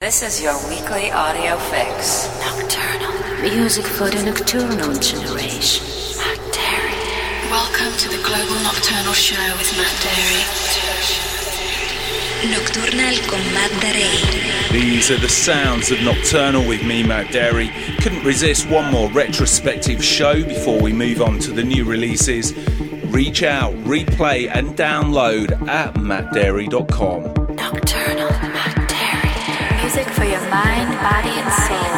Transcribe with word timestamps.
This 0.00 0.22
is 0.22 0.42
your 0.42 0.56
weekly 0.66 1.12
audio 1.12 1.58
fix. 1.58 2.26
Nocturnal. 2.40 3.42
Music 3.42 3.84
for 3.84 4.08
the 4.08 4.22
nocturnal 4.22 4.94
generation. 4.94 5.84
Matt 6.16 6.38
Darey. 6.56 7.50
Welcome 7.50 7.92
to 7.98 8.08
the 8.08 8.16
Global 8.24 8.62
Nocturnal 8.62 9.12
Show 9.12 9.36
with 9.58 9.76
Matt 9.76 9.92
Darey. 10.00 10.40
Nocturnal 12.50 13.14
con 13.28 13.52
Matt 13.52 13.70
Darey. 13.82 14.72
These 14.72 15.10
are 15.10 15.18
the 15.18 15.28
sounds 15.28 15.90
of 15.90 16.00
Nocturnal 16.00 16.66
with 16.66 16.82
me, 16.82 17.02
Matt 17.02 17.26
Darey. 17.26 17.68
Couldn't 18.02 18.24
resist 18.24 18.70
one 18.70 18.90
more 18.90 19.10
retrospective 19.10 20.02
show 20.02 20.42
before 20.42 20.80
we 20.80 20.94
move 20.94 21.20
on 21.20 21.38
to 21.40 21.52
the 21.52 21.62
new 21.62 21.84
releases. 21.84 22.54
Reach 23.12 23.42
out, 23.42 23.74
replay, 23.84 24.50
and 24.50 24.70
download 24.78 25.68
at 25.68 25.92
mattdarey.com. 25.96 27.39
for 30.20 30.26
your 30.26 30.50
mind, 30.50 30.92
body, 31.00 31.30
and 31.30 31.50
soul. 31.50 31.89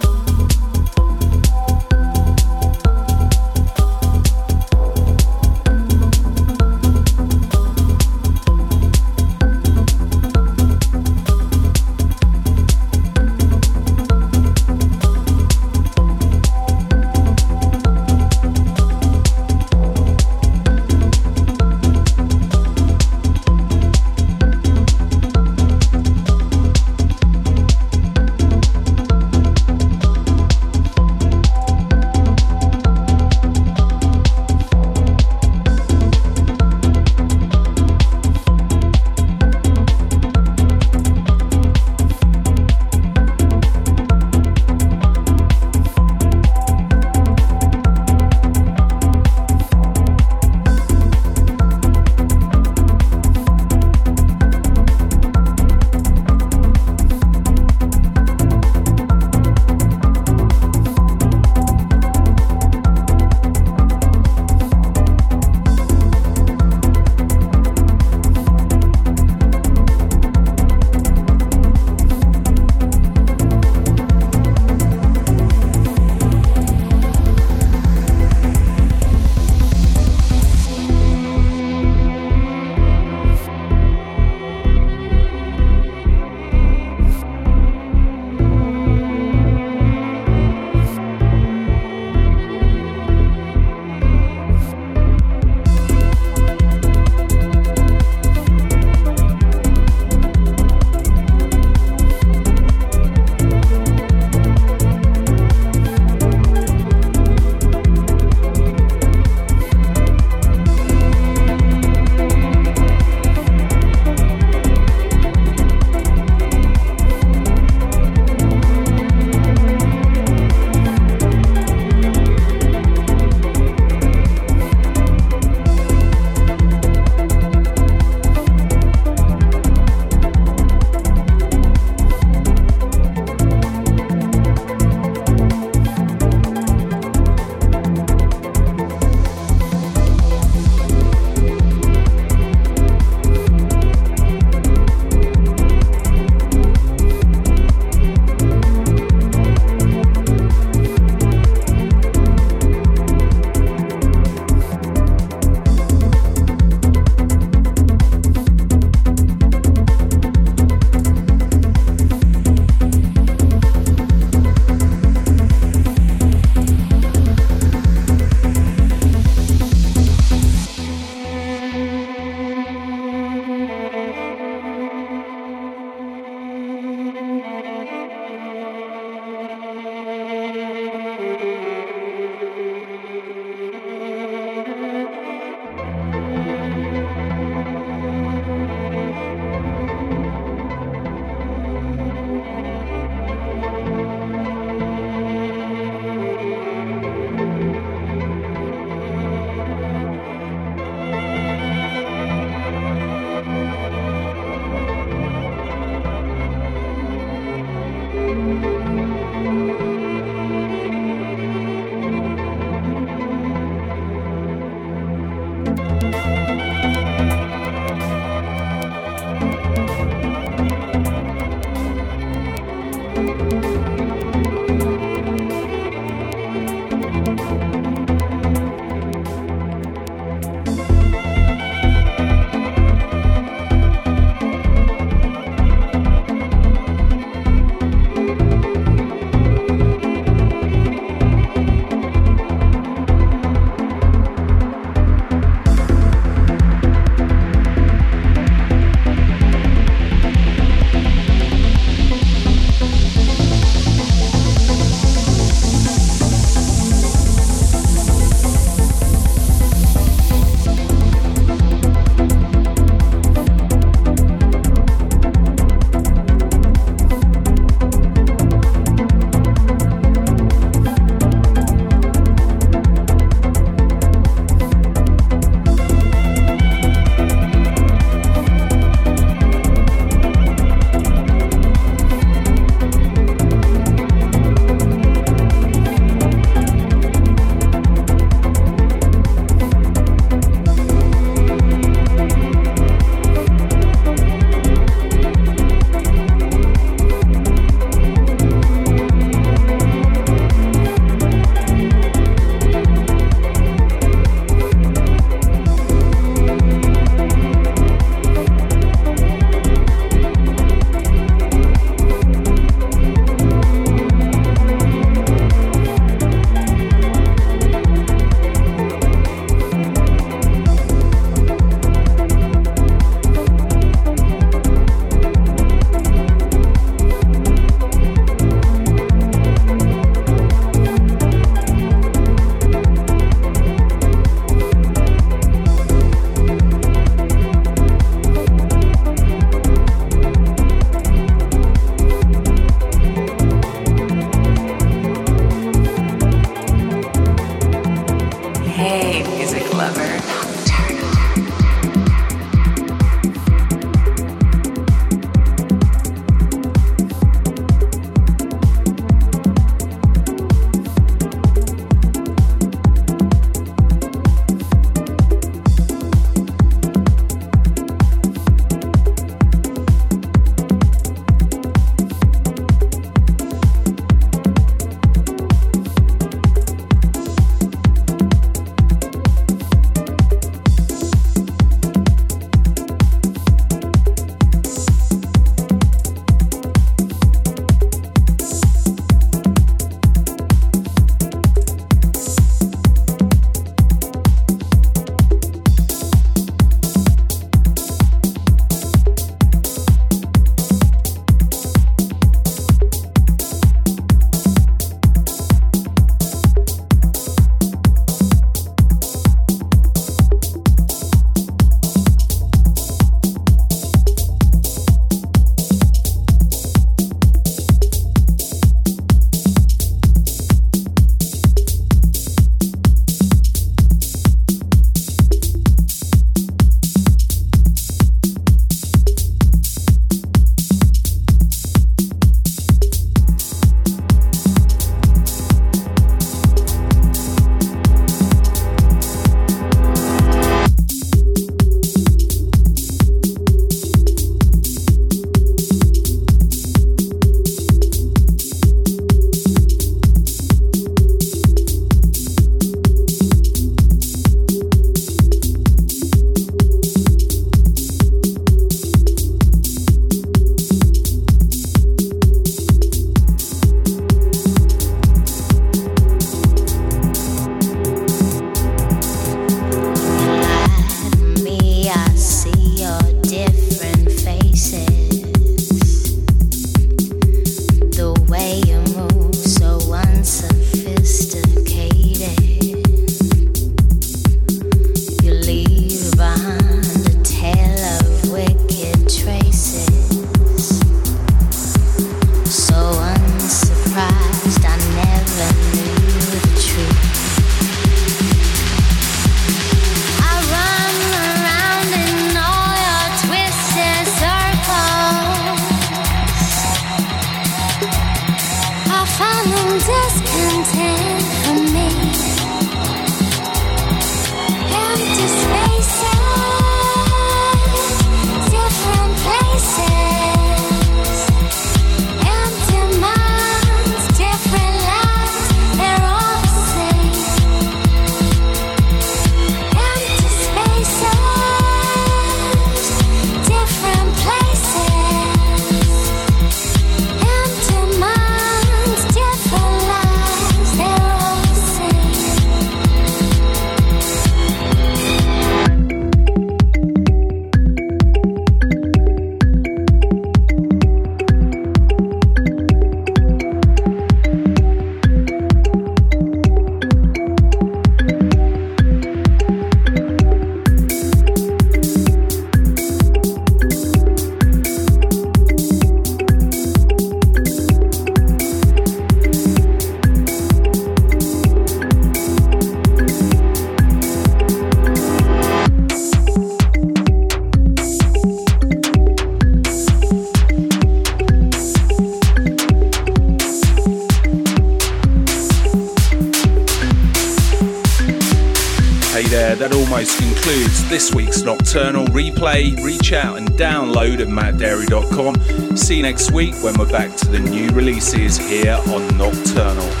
Replay. 591.73 592.83
Reach 592.83 593.13
out 593.13 593.37
and 593.37 593.47
download 593.51 594.19
at 594.19 594.27
mattdarey.com. 594.27 595.77
See 595.77 595.97
you 595.97 596.03
next 596.03 596.31
week 596.31 596.55
when 596.63 596.77
we're 596.77 596.89
back 596.89 597.15
to 597.17 597.27
the 597.27 597.39
new 597.39 597.69
releases 597.69 598.37
here 598.37 598.79
on 598.87 599.17
Nocturnal. 599.17 600.00